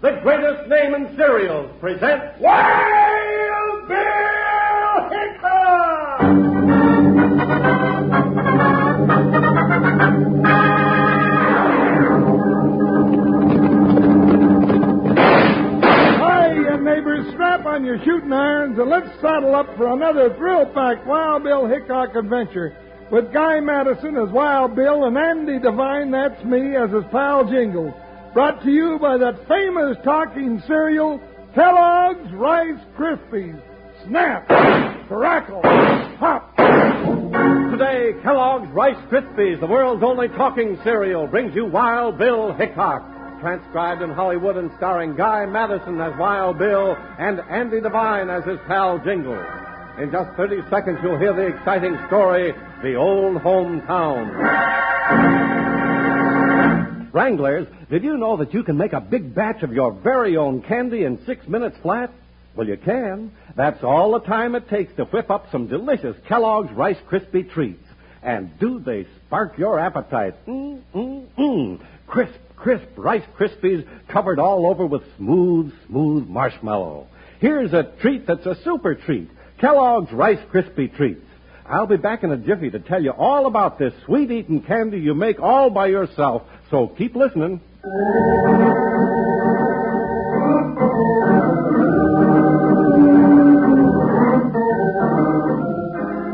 [0.00, 6.20] the greatest name in cereals, presents Wild Bill Hickok!
[16.20, 21.42] Hi, neighbors, strap on your shooting irons and let's saddle up for another thrill-packed Wild
[21.42, 22.76] Bill Hickok adventure
[23.10, 27.92] with Guy Madison as Wild Bill and Andy Devine, that's me, as his pal Jingle.
[28.38, 31.20] Brought to you by that famous talking cereal,
[31.56, 33.60] Kellogg's Rice Krispies.
[34.06, 34.46] Snap,
[35.08, 35.60] crackle,
[36.20, 36.56] pop.
[36.56, 43.02] Today, Kellogg's Rice Krispies, the world's only talking cereal, brings you Wild Bill Hickok.
[43.40, 48.60] Transcribed in Hollywood and starring Guy Madison as Wild Bill and Andy Devine as his
[48.68, 49.44] pal Jingle.
[50.00, 55.47] In just 30 seconds, you'll hear the exciting story, The Old Hometown.
[57.18, 60.62] Wranglers, did you know that you can make a big batch of your very own
[60.62, 62.12] candy in six minutes flat?
[62.54, 63.32] Well, you can.
[63.56, 67.82] That's all the time it takes to whip up some delicious Kellogg's Rice Krispie treats.
[68.22, 70.36] And do they spark your appetite?
[70.46, 71.80] Mmm, mmm, mmm.
[72.06, 77.08] Crisp, crisp Rice Krispies covered all over with smooth, smooth marshmallow.
[77.40, 79.28] Here's a treat that's a super treat
[79.60, 81.27] Kellogg's Rice Krispie treats.
[81.70, 84.98] I'll be back in a jiffy to tell you all about this sweet eating candy
[84.98, 87.60] you make all by yourself, so keep listening.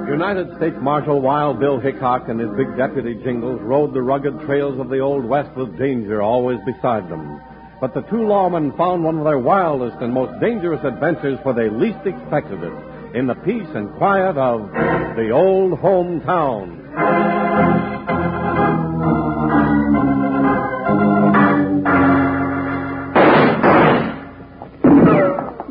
[0.08, 4.78] United States Marshal Wild Bill Hickok and his big deputy Jingles rode the rugged trails
[4.78, 7.40] of the Old West with danger always beside them.
[7.80, 11.68] But the two lawmen found one of their wildest and most dangerous adventures where they
[11.68, 14.72] least expected it in the peace and quiet of
[15.16, 16.82] the old hometown.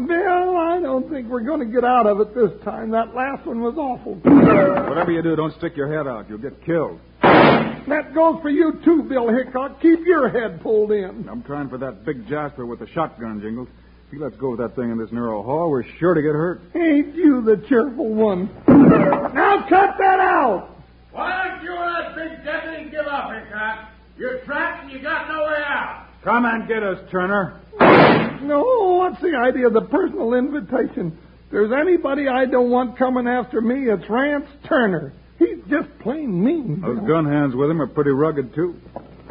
[0.07, 2.91] Bill, I don't think we're going to get out of it this time.
[2.91, 4.15] That last one was awful.
[4.15, 6.29] Whatever you do, don't stick your head out.
[6.29, 6.99] You'll get killed.
[7.21, 9.81] That goes for you too, Bill Hickok.
[9.81, 11.27] Keep your head pulled in.
[11.29, 13.67] I'm trying for that big Jasper with the shotgun, Jingles.
[14.13, 16.33] If he lets go of that thing in this narrow hall, we're sure to get
[16.33, 16.61] hurt.
[16.75, 18.47] Ain't you the cheerful one?
[18.67, 20.69] Now cut that out!
[21.11, 23.89] Why don't you and that big deputy give up, Hickok?
[24.15, 26.05] You're trapped and you got no way out.
[26.23, 27.59] Come and get us, Turner.
[28.43, 31.17] No, what's the idea of the personal invitation?
[31.45, 35.13] If there's anybody I don't want coming after me, it's Rance Turner.
[35.39, 36.81] He's just plain mean.
[36.81, 37.07] Those Bill.
[37.07, 38.79] gun hands with him are pretty rugged, too.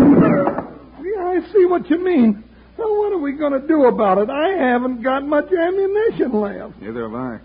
[0.00, 2.42] Yeah, I see what you mean.
[2.82, 4.28] Well, what are we going to do about it?
[4.28, 6.81] I haven't got much ammunition left.
[6.81, 7.38] Neither have I.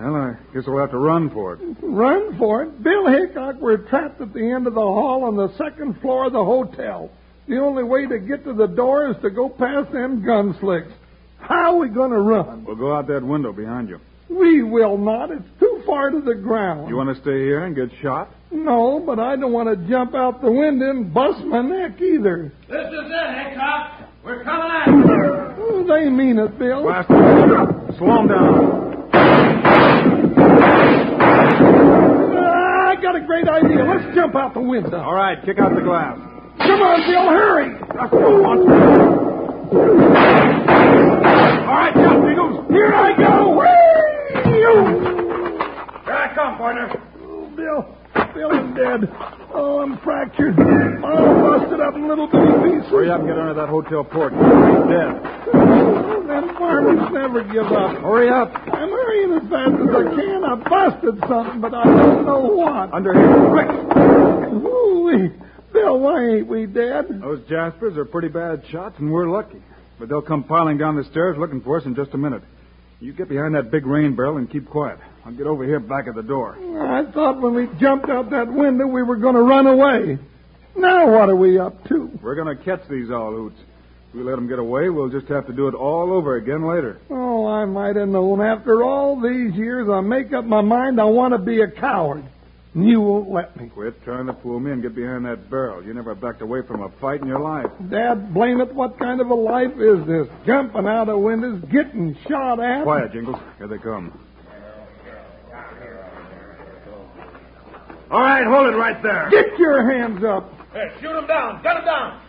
[0.00, 1.60] Well, I guess we'll have to run for it.
[1.80, 2.82] Run for it.
[2.82, 6.32] Bill Hickok, we're trapped at the end of the hall on the second floor of
[6.32, 7.10] the hotel.
[7.46, 10.90] The only way to get to the door is to go past them gun slicks.
[11.38, 12.64] How are we going to run?
[12.64, 14.00] We'll go out that window behind you.
[14.28, 15.30] We will not.
[15.30, 16.88] It's too far to the ground.
[16.88, 18.30] You want to stay here and get shot?
[18.50, 22.52] No, but I don't want to jump out the window and bust my neck either.
[22.68, 23.43] This is it, Hickok.
[24.34, 25.04] We're coming at you.
[25.62, 26.82] Oh, they mean it, Bill.
[26.82, 27.94] Blast him.
[27.98, 29.10] Slow him down.
[32.34, 33.84] Ah, I got a great idea.
[33.84, 35.00] Let's jump out the window.
[35.00, 36.18] All right, kick out the glass.
[36.58, 37.78] Come on, Bill, hurry.
[41.62, 42.66] All right, jump, Jingles.
[42.70, 43.50] Here I go.
[43.54, 43.66] Whee!
[44.50, 44.74] Here
[46.12, 46.90] I come, partner.
[47.22, 47.96] Oh, Bill.
[48.34, 49.08] Bill, I'm dead.
[49.54, 50.54] Oh, I'm fractured.
[50.58, 52.90] Oh, I'm busted up in little bitty pieces.
[52.90, 54.32] Hurry up and get under that hotel porch.
[54.32, 55.12] He's dead.
[56.24, 58.02] Them farmers never give up.
[58.02, 58.50] Hurry up.
[58.54, 60.44] I'm hurrying as fast as I can.
[60.44, 62.92] I busted something, but I don't know what.
[62.92, 63.70] Under here, quick.
[64.64, 65.30] Ooh,
[65.72, 67.20] Bill, why ain't we dead?
[67.20, 69.60] Those Jaspers are pretty bad shots, and we're lucky.
[69.98, 72.42] But they'll come piling down the stairs looking for us in just a minute.
[73.00, 74.98] You get behind that big rain barrel and keep quiet.
[75.24, 76.56] I'll get over here back at the door.
[76.80, 80.18] I thought when we jumped out that window we were going to run away.
[80.76, 82.10] Now what are we up to?
[82.22, 83.58] We're going to catch these all hoots.
[84.08, 86.66] If we let them get away, we'll just have to do it all over again
[86.66, 87.00] later.
[87.10, 88.40] Oh, I might have known.
[88.40, 92.24] After all these years, I make up my mind I want to be a coward.
[92.74, 93.68] And you won't let me.
[93.68, 95.82] Quit trying to fool me and get behind that barrel.
[95.84, 97.70] You never backed away from a fight in your life.
[97.88, 100.26] Dad, blame it, what kind of a life is this?
[100.44, 102.82] Jumping out of windows, getting shot at?
[102.82, 103.40] Quiet, Jingles.
[103.58, 104.12] Here they come.
[108.10, 109.28] All right, hold it right there.
[109.30, 110.52] Get your hands up.
[110.72, 111.62] Here, shoot him down.
[111.62, 112.20] Gun him down.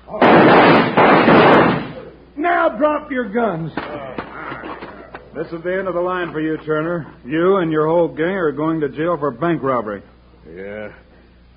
[2.38, 3.72] Now drop your guns.
[3.78, 4.16] Oh,
[5.36, 7.14] this is the end of the line for you, Turner.
[7.26, 10.02] You and your whole gang are going to jail for bank robbery.
[10.48, 10.94] Yeah.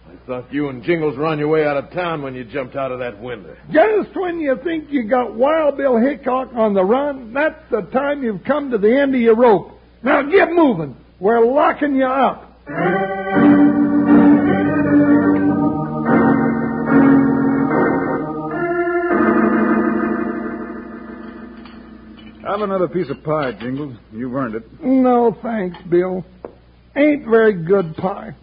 [0.08, 2.74] I thought you and Jingles were on your way out of town when you jumped
[2.76, 3.54] out of that window.
[3.70, 8.22] Just when you think you got Wild Bill Hickok on the run, that's the time
[8.22, 9.72] you've come to the end of your rope.
[10.02, 10.96] Now get moving.
[11.20, 12.44] We're locking you up.
[22.48, 23.94] Have another piece of pie, Jingles.
[24.10, 24.82] You've earned it.
[24.82, 26.24] No, thanks, Bill.
[26.96, 28.34] Ain't very good pie.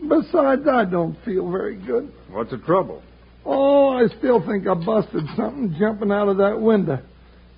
[0.00, 2.12] Besides, I don't feel very good.
[2.30, 3.02] What's the trouble?
[3.44, 7.00] Oh, I still think I busted something jumping out of that window.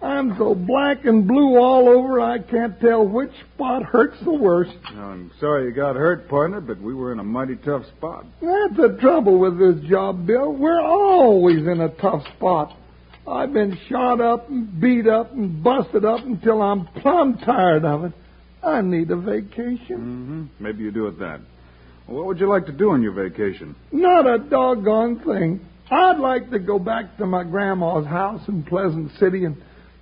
[0.00, 4.72] I'm so black and blue all over, I can't tell which spot hurts the worst.
[4.86, 8.24] I'm sorry you got hurt, partner, but we were in a mighty tough spot.
[8.40, 10.50] That's the trouble with this job, Bill.
[10.50, 12.74] We're always in a tough spot.
[13.26, 18.04] I've been shot up and beat up and busted up until I'm plumb tired of
[18.04, 18.12] it.
[18.62, 19.78] I need a vacation.
[19.88, 20.44] Mm-hmm.
[20.64, 21.40] Maybe you do it that.
[22.06, 23.74] What would you like to do on your vacation?
[23.92, 25.66] Not a doggone thing.
[25.90, 29.56] I'd like to go back to my grandma's house in Pleasant City and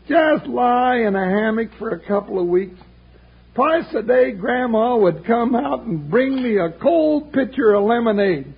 [0.09, 2.79] just lie in a hammock for a couple of weeks.
[3.55, 8.53] Twice a day, Grandma would come out and bring me a cold pitcher of lemonade.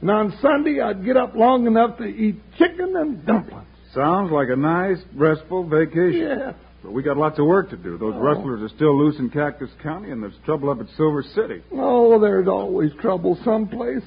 [0.00, 3.66] And on Sunday, I'd get up long enough to eat chicken and dumplings.
[3.94, 6.20] Sounds like a nice, restful vacation.
[6.28, 6.52] Yeah.
[6.82, 7.96] But we got lots of work to do.
[7.96, 8.20] Those Oh.
[8.20, 11.62] rustlers are still loose in Cactus County, and there's trouble up at Silver City.
[11.72, 14.02] Oh, there's always trouble someplace.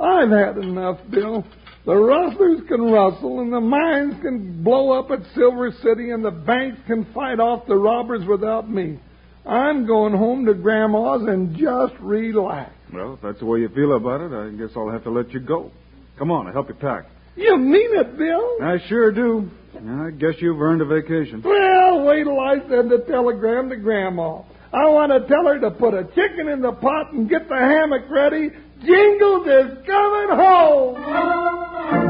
[0.00, 1.44] I've had enough, Bill.
[1.84, 6.30] The rustlers can rustle, and the mines can blow up at Silver City, and the
[6.30, 8.98] banks can fight off the robbers without me.
[9.44, 12.70] I'm going home to Grandma's and just relax.
[12.94, 15.32] Well, if that's the way you feel about it, I guess I'll have to let
[15.32, 15.70] you go.
[16.16, 17.06] Come on, I'll help you pack.
[17.36, 18.58] You mean it, Bill?
[18.62, 19.50] I sure do.
[19.74, 21.42] I guess you've earned a vacation.
[21.42, 24.42] Well, wait till I send a telegram to Grandma.
[24.72, 27.56] I want to tell her to put a chicken in the pot and get the
[27.56, 28.50] hammock ready.
[28.84, 32.01] Jingles is coming home.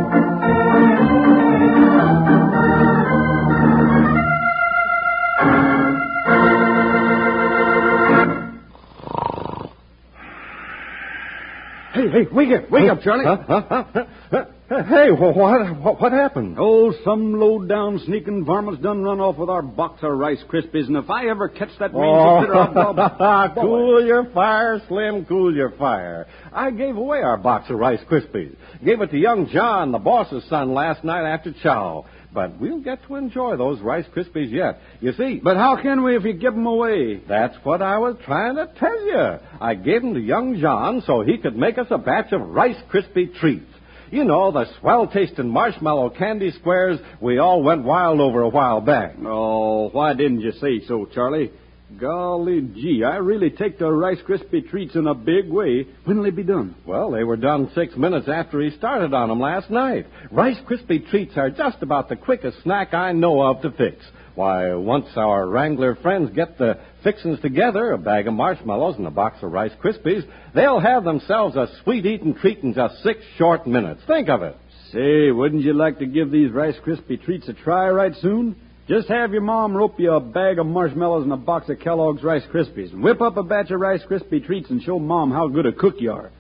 [11.93, 13.25] Hey, hey, wake up, wake up, Charlie.
[13.27, 13.37] Huh?
[13.47, 13.63] Huh?
[13.69, 14.05] Huh?
[14.31, 14.45] Huh?
[14.89, 16.57] Hey, what, what, what happened?
[16.59, 20.97] Oh, some low-down sneaking varmints done run off with our box of Rice Krispies, and
[20.97, 26.27] if I ever catch that range Oh, cool your fire, Slim, cool your fire.
[26.51, 28.57] I gave away our box of Rice Krispies.
[28.83, 32.07] Gave it to young John, the boss's son, last night after chow.
[32.35, 34.81] But we'll get to enjoy those Rice Krispies yet.
[35.01, 37.17] You see, But how can we if you give 'em away?
[37.29, 39.39] that's what I was trying to tell you.
[39.61, 42.83] I gave them to young John so he could make us a batch of Rice
[42.91, 43.71] Krispie treats.
[44.11, 49.15] You know, the swell-tasting marshmallow candy squares we all went wild over a while back.
[49.25, 51.51] Oh, why didn't you say so, Charlie?
[51.99, 55.87] Golly gee, I really take the Rice Krispie treats in a big way.
[56.05, 56.75] When'll they be done?
[56.87, 60.07] Well, they were done six minutes after he started on them last night.
[60.31, 64.05] Rice Krispie treats are just about the quickest snack I know of to fix.
[64.35, 69.11] Why, once our Wrangler friends get the fixings together, a bag of marshmallows and a
[69.11, 74.01] box of Rice Krispies, they'll have themselves a sweet-eating treat in just six short minutes.
[74.07, 74.57] Think of it.
[74.91, 78.57] Say, wouldn't you like to give these Rice Krispie treats a try right soon?
[78.89, 82.25] Just have your mom rope you a bag of marshmallows and a box of Kellogg's
[82.25, 82.93] Rice Krispies.
[82.93, 85.73] And whip up a batch of Rice Krispie treats and show mom how good a
[85.73, 86.33] cook you are.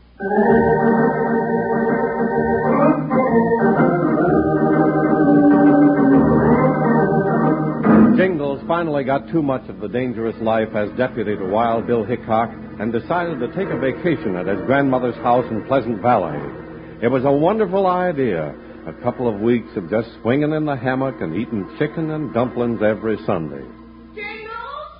[8.16, 12.50] Jingles finally got too much of the dangerous life as deputy to Wild Bill Hickok
[12.80, 16.38] and decided to take a vacation at his grandmother's house in Pleasant Valley.
[17.00, 18.52] It was a wonderful idea.
[18.86, 22.80] A couple of weeks of just swinging in the hammock and eating chicken and dumplings
[22.82, 23.62] every Sunday.
[24.12, 24.90] Jingles!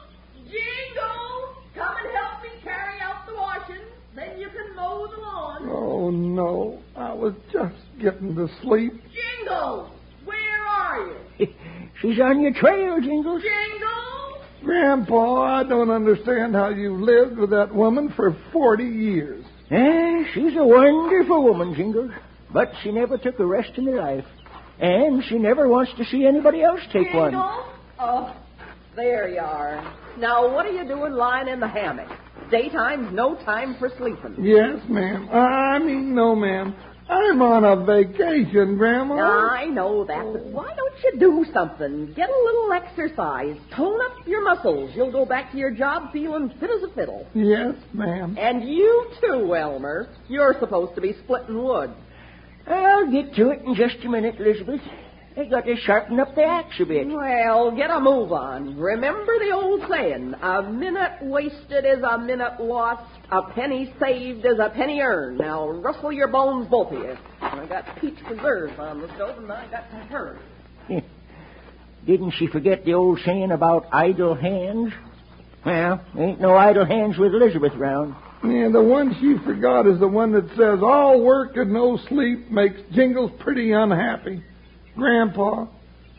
[0.44, 1.56] Jingles!
[1.74, 3.82] Come and help me carry out the washing.
[4.14, 5.68] Then you can mow the lawn.
[5.68, 6.78] Oh, no.
[6.94, 8.92] I was just getting to sleep.
[9.12, 9.90] Jingles!
[10.24, 11.08] Where are
[11.38, 11.48] you?
[12.00, 13.42] She's on your trail, Jingles.
[13.42, 14.44] Jingles!
[14.62, 19.44] Grandpa, I don't understand how you've lived with that woman for 40 years.
[19.72, 22.12] Eh, she's a wonderful woman, Jingles.
[22.52, 24.24] But she never took a rest in her life.
[24.80, 27.34] And she never wants to see anybody else take one.
[27.34, 28.34] Oh,
[28.96, 29.96] there you are.
[30.18, 32.08] Now, what are you doing lying in the hammock?
[32.50, 34.36] Daytime's no time for sleeping.
[34.44, 35.28] Yes, ma'am.
[35.30, 36.74] I mean, no, ma'am.
[37.08, 39.14] I'm on a vacation, Grandma.
[39.16, 42.12] I know that, but why don't you do something?
[42.14, 43.56] Get a little exercise.
[43.76, 44.92] Tone up your muscles.
[44.94, 47.26] You'll go back to your job feeling fit as a fiddle.
[47.34, 48.36] Yes, ma'am.
[48.38, 50.08] And you too, Elmer.
[50.28, 51.90] You're supposed to be splitting wood.
[52.66, 54.80] I'll get to it in just a minute, Elizabeth.
[55.34, 57.06] They got to sharpen up the axe a bit.
[57.08, 58.76] Well, get a move on.
[58.78, 64.58] Remember the old saying, a minute wasted is a minute lost, a penny saved is
[64.58, 65.38] a penny earned.
[65.38, 67.16] Now, rustle your bones, both of you.
[67.40, 70.38] I got peach preserves on the stove, and I got some hurry.
[72.06, 74.92] Didn't she forget the old saying about idle hands?
[75.64, 78.16] Well, ain't no idle hands with Elizabeth round.
[78.44, 82.50] Yeah, the one she forgot is the one that says, all work and no sleep
[82.50, 84.42] makes Jingles pretty unhappy.
[84.96, 85.66] Grandpa,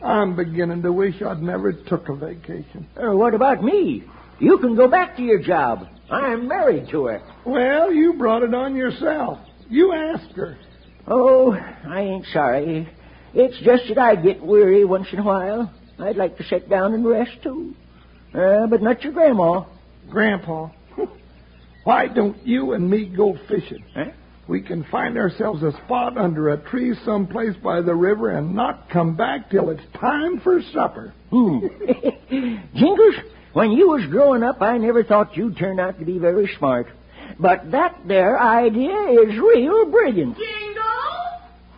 [0.02, 2.86] I'm beginning to wish I'd never took a vacation.
[2.96, 4.04] Uh, what about me?
[4.40, 5.86] You can go back to your job.
[6.10, 7.22] I'm married to her.
[7.44, 9.38] Well, you brought it on yourself.
[9.68, 10.56] You asked her.
[11.06, 12.88] Oh, I ain't sorry.
[13.34, 15.72] It's just that I get weary once in a while.
[15.98, 17.74] I'd like to sit down and rest, too.
[18.34, 19.64] Uh, but not your grandma.
[20.10, 20.70] Grandpa,
[21.84, 23.84] why don't you and me go fishing?
[23.94, 24.10] Huh?
[24.46, 28.90] We can find ourselves a spot under a tree someplace by the river and not
[28.90, 31.14] come back till it's time for supper.
[31.30, 31.60] Hmm.
[32.74, 33.14] Jingles,
[33.54, 36.88] when you was growing up, I never thought you'd turn out to be very smart.
[37.38, 40.36] But that there idea is real brilliant.
[40.36, 40.82] Jingle!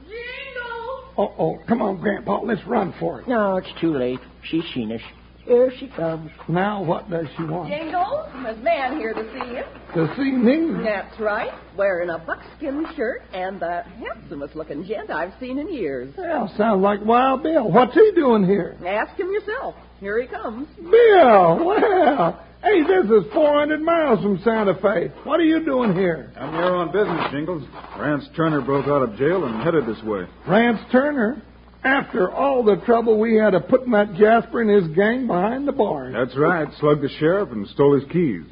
[0.05, 1.05] Jingle!
[1.17, 3.29] Oh, oh, come on, Grandpa, let's run for it.
[3.29, 4.21] No, it's too late.
[4.43, 5.01] She's seen us.
[5.47, 6.31] Here she comes.
[6.49, 7.69] Now, what does she want?
[7.69, 9.63] Jingles, there's a man here to see you.
[9.95, 10.83] To see me?
[10.83, 11.53] That's right.
[11.77, 16.13] Wearing a buckskin shirt and the handsomest looking gent I've seen in years.
[16.19, 17.71] Well, sounds like Wild Bill.
[17.71, 18.77] What's he doing here?
[18.85, 19.77] Ask him yourself.
[20.01, 20.67] Here he comes.
[20.77, 25.13] Bill, well, hey, this is 400 miles from Santa Fe.
[25.23, 26.33] What are you doing here?
[26.37, 27.63] I'm here on business, Jingles.
[27.99, 30.25] Rance Turner broke out of jail and headed this way.
[30.49, 31.41] Rance Turner.
[31.87, 35.73] After all the trouble we had of putting that Jasper and his gang behind the
[35.73, 36.13] bars.
[36.13, 36.67] That's right.
[36.81, 38.43] Slugged the sheriff and stole his keys.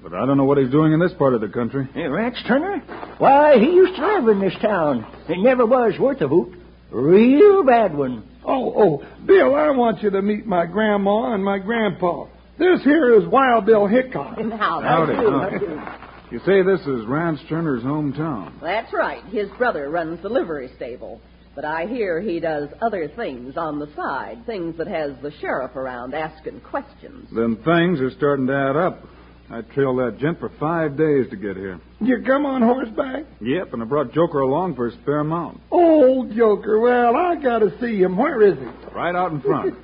[0.00, 1.88] But I don't know what he's doing in this part of the country.
[1.92, 2.78] Hey, Rance Turner?
[3.18, 5.04] Why, he used to live in this town.
[5.28, 6.54] It never was worth a hoot.
[6.90, 8.22] Real bad one.
[8.44, 12.26] Oh, oh, Bill, I want you to meet my grandma and my grandpa.
[12.56, 14.38] This here is Wild Bill Hickok.
[14.38, 15.16] How Howdy.
[15.16, 16.06] do, Howdy.
[16.30, 18.60] You say this is Rance Turner's hometown.
[18.60, 19.24] That's right.
[19.24, 21.20] His brother runs the livery stable.
[21.54, 25.74] But I hear he does other things on the side, things that has the sheriff
[25.74, 27.28] around asking questions.
[27.32, 29.04] Then things are starting to add up.
[29.50, 31.80] I trailed that gent for five days to get here.
[32.00, 33.24] You come on horseback?
[33.40, 35.60] Yep, and I brought Joker along for a spare mount.
[35.72, 36.78] Old Joker.
[36.78, 38.16] Well, I gotta see him.
[38.16, 38.94] Where is he?
[38.94, 39.74] Right out in front.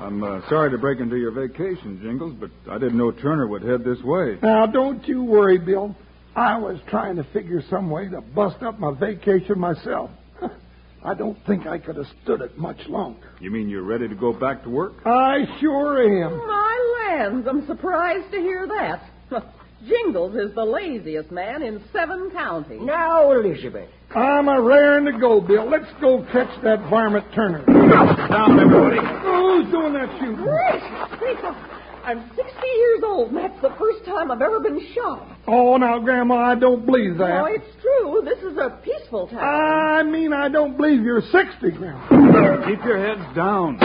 [0.00, 3.62] I'm uh, sorry to break into your vacation, Jingles, but I didn't know Turner would
[3.62, 4.36] head this way.
[4.42, 5.94] Now, don't you worry, Bill.
[6.34, 10.10] I was trying to figure some way to bust up my vacation myself.
[11.04, 13.28] I don't think I could have stood it much longer.
[13.40, 14.94] You mean you're ready to go back to work?
[15.04, 16.36] I sure am.
[16.38, 19.10] My lands, I'm surprised to hear that.
[19.86, 22.80] Jingles is the laziest man in seven counties.
[22.80, 23.90] Now, Elizabeth.
[24.14, 25.68] I'm a raring to go, Bill.
[25.68, 27.62] Let's go catch that varmint Turner.
[27.66, 28.96] Down, everybody.
[28.96, 30.36] Who's doing that shooting?
[30.36, 31.56] Gracious, gracious.
[32.04, 35.26] I'm 60 years old, and that's the first time I've ever been shot.
[35.46, 37.28] Oh, now, Grandma, I don't believe that.
[37.28, 38.22] No, it's true.
[38.24, 39.42] This is a peaceful town.
[39.42, 42.66] I mean, I don't believe you're 60, Grandma.
[42.66, 43.78] Keep your heads down.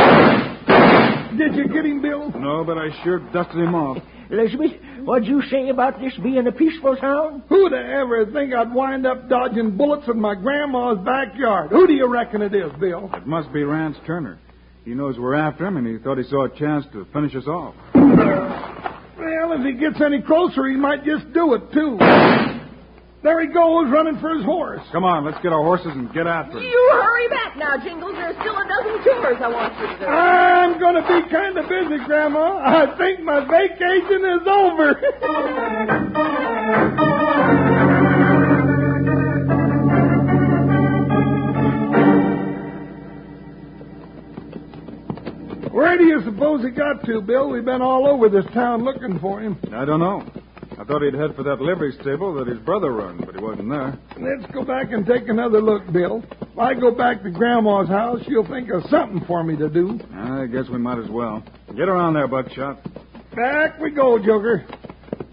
[1.37, 2.31] Did you get him, Bill?
[2.31, 4.01] No, but I sure dusted him off.
[4.31, 4.71] Elizabeth,
[5.05, 7.43] what'd you say about this being a peaceful town?
[7.49, 11.71] Who'd ever think I'd wind up dodging bullets in my grandma's backyard?
[11.71, 13.09] Who do you reckon it is, Bill?
[13.13, 14.39] It must be Rance Turner.
[14.85, 17.47] He knows we're after him, and he thought he saw a chance to finish us
[17.47, 17.75] off.
[18.19, 21.97] Well, if he gets any closer, he might just do it, too.
[23.21, 24.79] There he goes, running for his horse.
[24.93, 26.63] Come on, let's get our horses and get after him.
[26.63, 28.15] You hurry back now, Jingles.
[28.15, 30.05] There's still a dozen chores I want you to do.
[30.05, 32.59] I'm going to be kind of busy, Grandma.
[32.63, 34.95] I think my vacation is over.
[45.79, 47.49] Where do you suppose he got to, Bill?
[47.49, 49.57] We've been all over this town looking for him.
[49.71, 50.29] I don't know.
[50.77, 53.69] I thought he'd head for that livery stable that his brother runs, but he wasn't
[53.69, 53.97] there.
[54.19, 56.21] Let's go back and take another look, Bill.
[56.41, 59.97] If I go back to Grandma's house, she'll think of something for me to do.
[60.13, 61.41] I guess we might as well.
[61.73, 62.83] Get around there, Buckshot.
[63.33, 64.65] Back we go, Joker.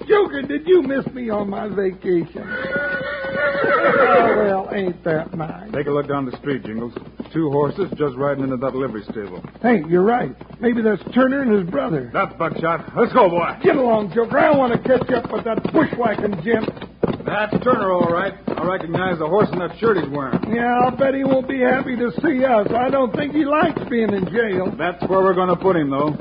[0.09, 2.43] Joker, did you miss me on my vacation?
[2.47, 5.73] oh, well, ain't that nice?
[5.73, 6.95] Take a look down the street, Jingles.
[7.33, 9.43] Two horses just riding into that livery stable.
[9.61, 10.35] Hey, you're right.
[10.61, 12.11] Maybe that's Turner and his brother.
[12.13, 12.97] That's Buckshot.
[12.97, 13.59] Let's go, boy.
[13.63, 14.39] Get along, Joker.
[14.39, 16.71] I want to catch up with that bushwhacking gent.
[17.27, 18.35] That's Turner, all right.
[18.47, 20.55] I recognize the horse in that shirt he's wearing.
[20.55, 22.69] Yeah, I'll bet he won't be happy to see us.
[22.71, 24.73] I don't think he likes being in jail.
[24.79, 26.15] That's where we're going to put him, though.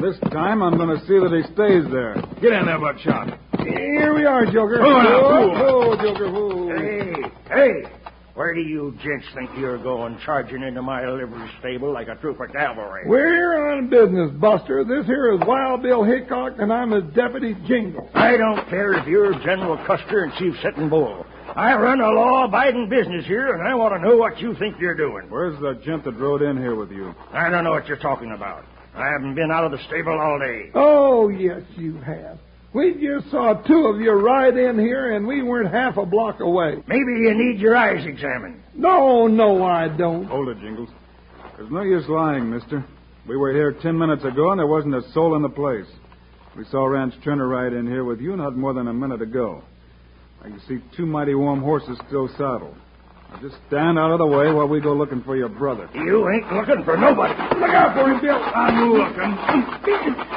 [0.00, 2.14] This time I'm going to see that he stays there.
[2.42, 3.38] Get in there, Buckshot.
[3.58, 4.80] Here we are, Joker.
[4.82, 5.96] Oh, now, Whoa, fool.
[5.96, 6.76] whoa, Joker, whoa.
[6.76, 7.90] Hey, hey,
[8.34, 12.38] Where do you gents think you're going, charging into my livery stable like a troop
[12.40, 13.04] of cavalry?
[13.06, 14.84] We're here on business, Buster.
[14.84, 18.08] This here is Wild Bill Hickok, and I'm his deputy Jingle.
[18.14, 21.24] I don't care if you're General Custer and Chief Sitting Bull.
[21.56, 24.94] I run a law-abiding business here, and I want to know what you think you're
[24.96, 25.26] doing.
[25.30, 27.14] Where's the gent that rode in here with you?
[27.32, 28.64] I don't know what you're talking about.
[28.96, 30.70] I haven't been out of the stable all day.
[30.74, 32.38] Oh, yes, you have.
[32.72, 36.40] We just saw two of you ride in here, and we weren't half a block
[36.40, 36.76] away.
[36.86, 38.62] Maybe you need your eyes examined.
[38.74, 40.24] No, no, I don't.
[40.24, 40.88] Hold it, Jingles.
[41.56, 42.84] There's no use lying, mister.
[43.28, 45.86] We were here ten minutes ago, and there wasn't a soul in the place.
[46.56, 49.62] We saw Rance Turner ride in here with you not more than a minute ago.
[50.40, 52.76] I can see two mighty warm horses still saddled.
[53.30, 55.88] Now just stand out of the way while we go looking for your brother.
[55.94, 57.34] You ain't looking for nobody.
[57.58, 58.36] Look out for him, Bill.
[58.36, 59.34] I'm looking.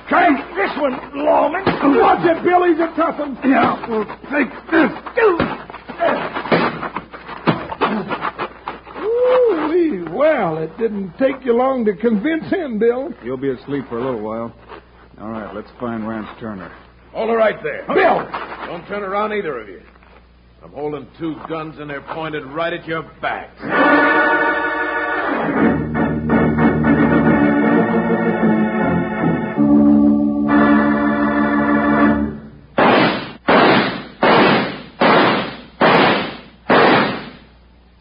[0.07, 1.63] Try this one, lawman.
[1.99, 2.63] Watch it, Bill.
[2.65, 3.37] He's a tough one.
[3.43, 4.91] Yeah, well, take this.
[9.01, 10.03] Ooh-wee.
[10.11, 13.13] Well, it didn't take you long to convince him, Bill.
[13.23, 14.53] You'll be asleep for a little while.
[15.21, 16.71] All right, let's find Rance Turner.
[17.13, 17.85] All right there.
[17.87, 18.25] Bill!
[18.67, 19.81] Don't turn around, either of you.
[20.61, 23.57] I'm holding two guns, and they're pointed right at your backs.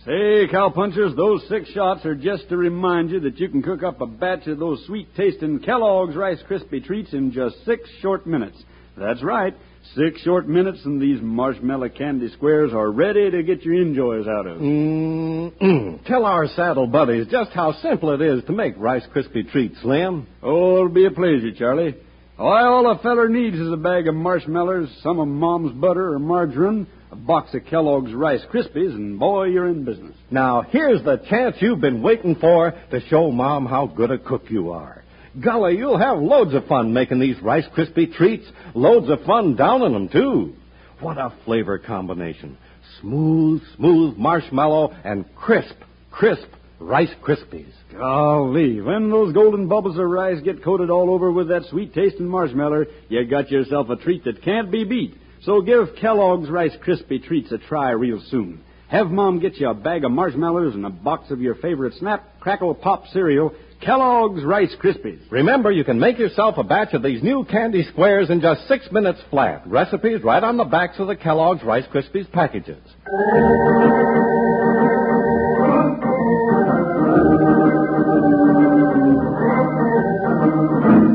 [0.05, 4.01] Say, cowpunchers, those six shots are just to remind you that you can cook up
[4.01, 8.61] a batch of those sweet tasting Kellogg's Rice Krispie treats in just six short minutes.
[8.99, 9.55] That's right.
[9.95, 14.47] Six short minutes, and these marshmallow candy squares are ready to get your enjoys out
[14.47, 14.59] of.
[14.59, 16.05] Mm-mm.
[16.05, 20.27] Tell our saddle buddies just how simple it is to make Rice Krispie treats, Slim.
[20.43, 21.97] Oh, it'll be a pleasure, Charlie.
[22.39, 26.87] All a feller needs is a bag of marshmallows, some of Mom's butter or margarine,
[27.11, 30.15] a box of Kellogg's Rice Krispies, and boy, you're in business.
[30.31, 34.45] Now, here's the chance you've been waiting for to show Mom how good a cook
[34.51, 35.03] you are.
[35.45, 38.47] Golly, you'll have loads of fun making these Rice Krispie treats.
[38.75, 40.55] Loads of fun downing them, too.
[41.01, 42.57] What a flavor combination.
[43.01, 45.77] Smooth, smooth marshmallow and crisp,
[46.11, 46.49] crisp
[46.81, 47.73] Rice Krispies.
[47.93, 52.27] Golly, when those golden bubbles of rice get coated all over with that sweet tasting
[52.27, 55.15] marshmallow, you got yourself a treat that can't be beat.
[55.43, 58.63] So give Kellogg's Rice Krispie treats a try real soon.
[58.89, 62.41] Have Mom get you a bag of marshmallows and a box of your favorite Snap,
[62.41, 65.21] Crackle, Pop cereal, Kellogg's Rice Krispies.
[65.31, 68.91] Remember, you can make yourself a batch of these new candy squares in just six
[68.91, 69.67] minutes flat.
[69.67, 72.83] Recipes right on the backs of the Kellogg's Rice Krispies packages.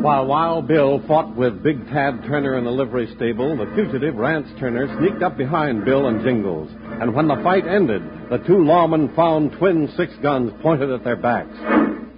[0.02, 4.48] While Wild Bill fought with Big Tad Turner in the livery stable, the fugitive Rance
[4.60, 6.70] Turner sneaked up behind Bill and Jingles.
[7.02, 11.16] And when the fight ended, the two lawmen found twin six guns pointed at their
[11.16, 11.58] backs.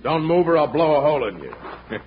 [0.05, 1.51] Don't move or I'll blow a hole in you.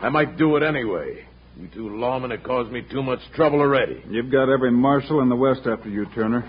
[0.00, 1.24] I might do it anyway.
[1.56, 4.00] You two lawmen have caused me too much trouble already.
[4.08, 6.48] You've got every marshal in the West after you, Turner.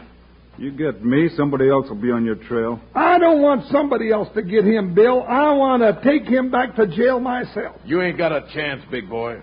[0.60, 2.80] You get me, somebody else will be on your trail.
[2.94, 5.24] I don't want somebody else to get him, Bill.
[5.24, 7.78] I want to take him back to jail myself.
[7.86, 9.42] You ain't got a chance, big boy.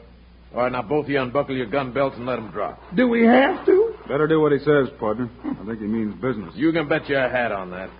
[0.55, 2.81] All right, now both of you unbuckle your gun belts and let 'em drop.
[2.95, 3.95] Do we have to?
[4.07, 5.29] Better do what he says, partner.
[5.45, 6.55] I think he means business.
[6.55, 7.91] You can bet your hat on that.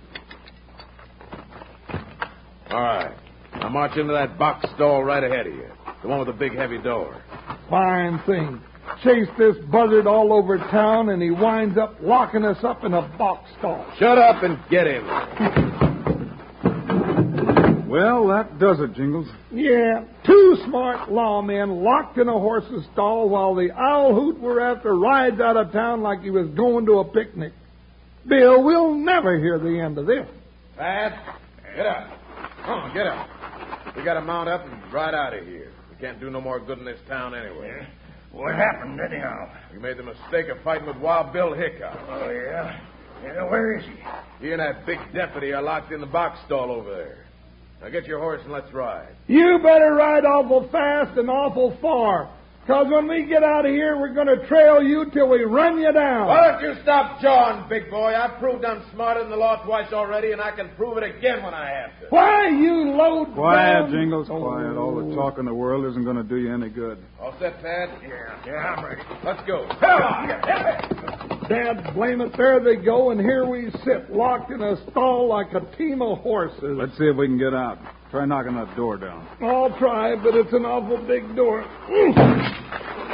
[2.71, 3.11] All right.
[3.59, 5.67] Now march into that box stall right ahead of you.
[6.01, 7.21] The one with the big heavy door.
[7.69, 8.61] Fine thing.
[9.03, 13.01] Chase this buzzard all over town, and he winds up locking us up in a
[13.17, 13.85] box stall.
[13.99, 15.05] Shut up and get him.
[17.89, 19.27] Well, that does it, Jingles.
[19.51, 24.93] Yeah, two smart lawmen locked in a horse's stall while the owl hoot we're after
[24.95, 27.53] rides out of town like he was going to a picnic.
[28.27, 30.27] Bill, we'll never hear the end of this.
[30.77, 31.37] Pat,
[31.75, 32.09] get up.
[32.65, 33.29] Come on, get up.
[33.97, 35.71] We got to mount up and ride out of here.
[35.89, 37.87] We can't do no more good in this town anyway.
[38.31, 39.49] What happened, anyhow?
[39.73, 41.97] We made the mistake of fighting with Wild Bill Hickok.
[42.07, 42.79] Oh, yeah?
[43.23, 44.45] Yeah, where is he?
[44.45, 47.25] He and that big deputy are locked in the box stall over there.
[47.81, 49.15] Now get your horse and let's ride.
[49.25, 52.31] You better ride awful fast and awful far.
[52.67, 55.79] Because when we get out of here, we're going to trail you till we run
[55.79, 56.27] you down.
[56.27, 58.13] Why don't you stop jawing, big boy?
[58.13, 61.43] I've proved I'm smarter than the law twice already, and I can prove it again
[61.43, 62.07] when I have to.
[62.09, 64.75] Why, you load Quiet, down- Jingles, quiet.
[64.75, 66.97] All the talk in the world isn't going to do you any good.
[67.21, 67.87] All set, Tad?
[68.03, 69.01] Yeah, yeah, I'm ready.
[69.23, 69.65] Let's go.
[71.47, 75.53] Dad, blame it, there they go, and here we sit, locked in a stall like
[75.53, 76.59] a team of horses.
[76.77, 77.77] Let's see if we can get out.
[78.11, 79.27] Try knocking that door down.
[79.41, 81.65] I'll try, but it's an awful big door.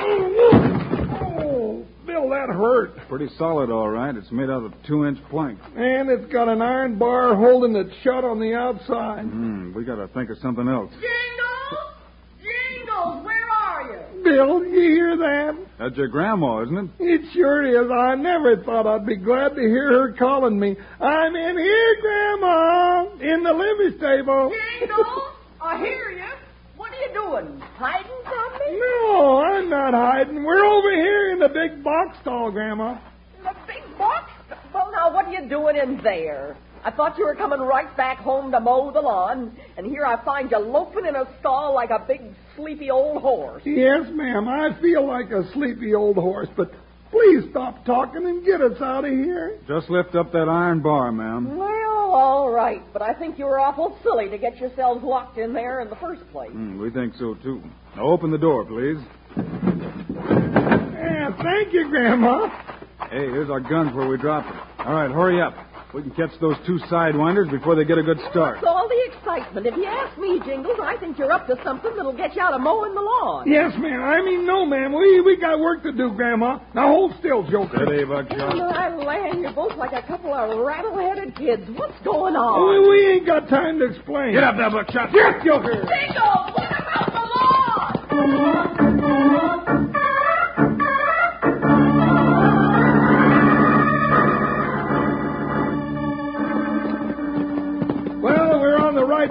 [0.05, 2.95] Oh, Bill, that that hurt?
[3.09, 4.15] Pretty solid, all right.
[4.15, 5.59] It's made out of two-inch plank.
[5.75, 9.25] And it's got an iron bar holding it shut on the outside.
[9.25, 10.91] Hmm, we got to think of something else.
[10.91, 11.93] Jingles!
[12.41, 14.23] Jingles, where are you?
[14.23, 15.57] Bill, you hear that?
[15.79, 16.89] That's your grandma, isn't it?
[16.99, 17.89] It sure is.
[17.91, 20.75] I never thought I'd be glad to hear her calling me.
[20.99, 22.02] I'm in here, Grandma,
[23.45, 24.51] in the livery stable.
[24.79, 26.23] Jingles, I hear you.
[26.77, 27.59] What are you doing?
[27.75, 28.79] Hiding from me?
[28.79, 30.43] No, I'm not hiding.
[30.43, 32.97] We're over here in the big box stall, Grandma.
[33.43, 34.31] The big box?
[34.73, 36.55] Well, now, what are you doing in there?
[36.85, 40.23] I thought you were coming right back home to mow the lawn, and here I
[40.23, 42.21] find you loafing in a stall like a big,
[42.55, 43.63] sleepy old horse.
[43.65, 44.47] Yes, ma'am.
[44.47, 46.71] I feel like a sleepy old horse, but
[47.13, 49.59] please stop talking and get us out of here.
[49.67, 51.55] Just lift up that iron bar, ma'am.
[51.57, 55.53] Well, all right, but I think you were awful silly to get yourselves locked in
[55.53, 56.51] there in the first place.
[56.51, 57.61] Hmm, we think so, too.
[57.95, 58.97] Now open the door, please.
[59.37, 62.49] Yeah, thank you, Grandma.
[63.09, 64.59] Hey, here's our guns where we dropped them.
[64.79, 65.53] All right, hurry up.
[65.93, 68.55] We can catch those two sidewinders before they get a good start.
[68.55, 69.67] What's all the excitement?
[69.67, 72.53] If you ask me, Jingles, I think you're up to something that'll get you out
[72.55, 73.47] of mowing the lawn.
[73.47, 74.01] Yes, ma'am.
[74.01, 74.91] I mean, no, ma'am.
[74.91, 76.57] We we got work to do, Grandma.
[76.73, 77.77] Now hold still, Joker.
[77.85, 78.57] Steady, Buckshot.
[78.57, 81.61] My land, you're both like a couple of rattle-headed kids.
[81.75, 82.81] What's going on?
[82.81, 84.33] We, we ain't got time to explain.
[84.33, 85.11] Get up there, Buckshot.
[85.13, 85.73] Yes, Joker.
[85.73, 87.21] Jingles, put him out the
[88.17, 89.62] lawn!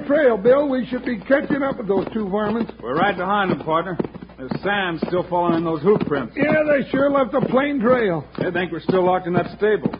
[0.02, 0.68] Right trail, Bill.
[0.68, 2.72] We should be catching up with those two varmints.
[2.82, 3.98] We're right behind them, partner.
[4.36, 6.34] There's sand still falling in those hoof prints.
[6.36, 8.26] Yeah, they sure left a plain trail.
[8.38, 9.94] They think we're still locked in that stable.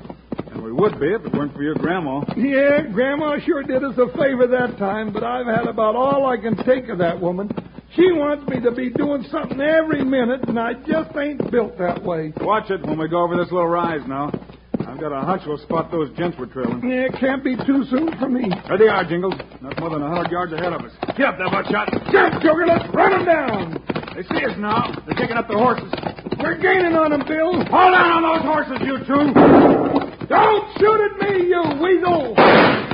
[0.51, 2.25] And we would be if it weren't for your grandma.
[2.37, 6.37] Yeah, Grandma sure did us a favor that time, but I've had about all I
[6.37, 7.51] can take of that woman.
[7.95, 12.03] She wants me to be doing something every minute, and I just ain't built that
[12.03, 12.33] way.
[12.41, 14.33] Watch it when we go over this little rise now.
[15.03, 16.79] Got a hunch we'll spot those gents we're trailing.
[16.88, 18.47] Yeah, it can't be too soon for me.
[18.69, 19.35] There they are, Jingles.
[19.61, 20.93] Not more than a hundred yards ahead of us.
[21.19, 21.91] Get up there, Buckshot.
[22.12, 23.83] Jump, Joker, let's run them down.
[24.15, 24.95] They see us now.
[25.05, 25.91] They're taking up the horses.
[26.38, 27.51] We're gaining on them, Bill.
[27.51, 29.35] Hold on on those horses, you two.
[30.31, 32.91] Don't shoot at me, you weasel.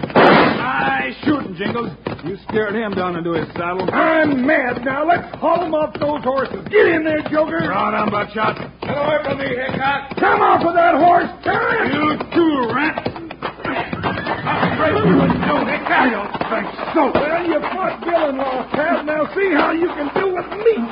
[0.69, 1.89] Aye, shooting, Jingles.
[2.29, 3.89] You scared him down into his saddle.
[3.89, 5.09] I'm mad now.
[5.09, 6.61] Let's haul them off those horses.
[6.69, 7.57] Get in there, Joker.
[7.65, 8.61] Right on, Buckshot.
[8.85, 10.13] Get away from me, Hickok.
[10.21, 11.33] Come off with that horse.
[11.41, 11.97] It.
[11.97, 13.01] You too, rat.
[13.01, 15.81] I'm afraid you wouldn't do it.
[15.89, 17.03] I don't think so.
[17.17, 18.69] Well, you fought Bill and lost.
[19.09, 20.85] Now see how you can do with me.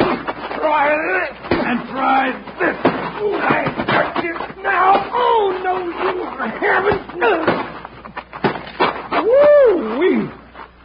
[0.56, 2.80] Try this and try this.
[2.80, 5.04] I got you now.
[5.12, 6.24] Oh, no, you
[6.64, 7.04] haven't.
[9.26, 10.30] Woo wee.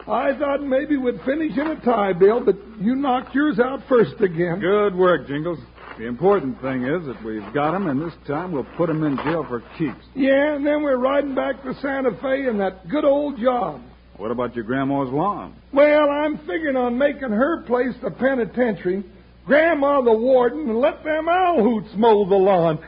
[0.07, 4.19] I thought maybe we'd finish in a tie, Bill, but you knocked yours out first
[4.19, 4.59] again.
[4.59, 5.59] Good work, Jingles.
[5.97, 9.17] The important thing is that we've got him, and this time we'll put him in
[9.17, 10.03] jail for keeps.
[10.15, 13.81] Yeah, and then we're riding back to Santa Fe in that good old job.
[14.17, 15.55] What about your grandma's lawn?
[15.73, 19.03] Well, I'm figuring on making her place the penitentiary,
[19.45, 22.79] Grandma the warden, and let them owl hoots mow the lawn.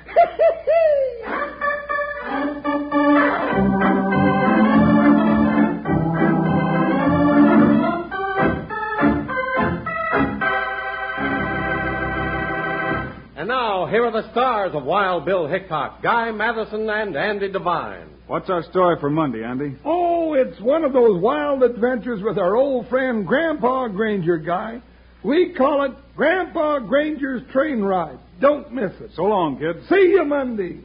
[13.44, 18.08] And now, here are the stars of Wild Bill Hickok, Guy Madison, and Andy Devine.
[18.26, 19.76] What's our story for Monday, Andy?
[19.84, 24.82] oh, it's one of those wild adventures with our old friend Grandpa Granger guy.
[25.26, 28.18] We call it Grandpa Granger's Train Ride.
[28.40, 29.12] Don't miss it.
[29.14, 29.90] So long, kids.
[29.90, 30.80] See you Monday.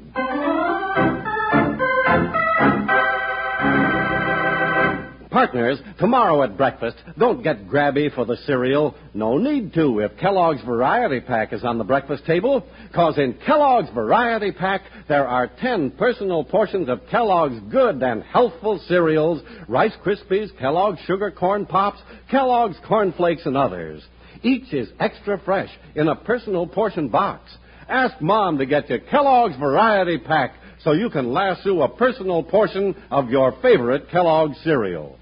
[5.30, 8.94] Partners, tomorrow at breakfast, don't get grabby for the cereal.
[9.12, 13.90] No need to if Kellogg's Variety Pack is on the breakfast table, because in Kellogg's
[13.94, 20.56] Variety Pack, there are 10 personal portions of Kellogg's good and healthful cereals, Rice Krispies,
[20.58, 24.02] Kellogg's Sugar Corn Pops, Kellogg's Corn Flakes, and others.
[24.42, 27.50] Each is extra fresh in a personal portion box.
[27.88, 32.94] Ask Mom to get you Kellogg's Variety Pack so you can lasso a personal portion
[33.10, 35.18] of your favorite Kellogg's cereal.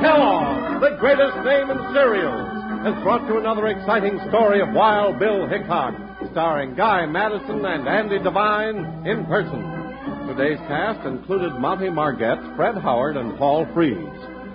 [0.00, 2.48] Kellogg's, the greatest name in cereals,
[2.84, 5.94] has brought you another exciting story of Wild Bill Hickok,
[6.32, 9.62] starring Guy Madison and Andy Devine in person.
[10.26, 14.08] Today's cast included Monty Margetts, Fred Howard, and Paul Frees.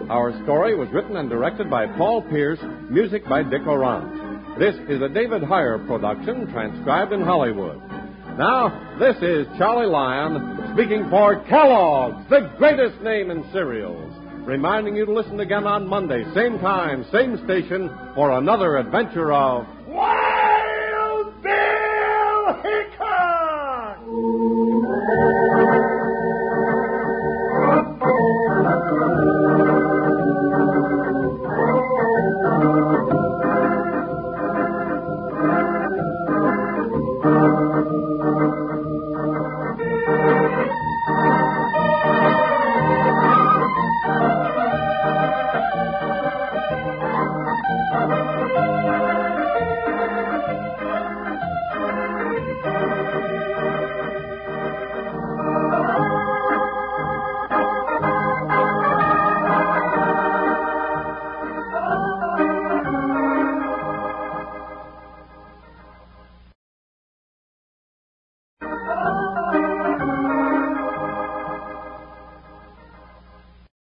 [0.10, 4.27] Our story was written and directed by Paul Pierce, music by Dick Aurandt.
[4.60, 7.80] This is a David Heyer production transcribed in Hollywood.
[8.40, 14.12] Now, this is Charlie Lyon speaking for Kellogg's, the greatest name in cereals,
[14.48, 19.68] reminding you to listen again on Monday, same time, same station, for another adventure of
[19.88, 22.87] Wild Bill Hickok!